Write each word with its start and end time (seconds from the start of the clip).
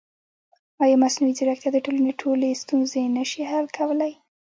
ایا 0.83 0.95
مصنوعي 1.03 1.33
ځیرکتیا 1.37 1.69
د 1.73 1.77
ټولنې 1.85 2.13
ټولې 2.21 2.59
ستونزې 2.63 3.01
نه 3.17 3.23
شي 3.29 3.41
حل 3.51 3.65
کولی؟ 3.77 4.13